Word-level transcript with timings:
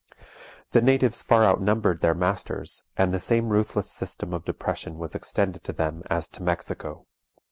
The 0.71 0.81
natives 0.81 1.21
far 1.21 1.45
outnumbered 1.45 2.01
their 2.01 2.15
masters, 2.15 2.85
and 2.97 3.13
the 3.13 3.19
same 3.19 3.49
ruthless 3.49 3.91
system 3.91 4.33
of 4.33 4.45
depression 4.45 4.97
was 4.97 5.13
extended 5.13 5.63
to 5.65 5.73
them 5.73 6.01
as 6.09 6.27
to 6.29 6.41
Mexico. 6.41 7.05